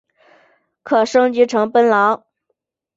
[0.81, 2.25] 可升级成奔狼。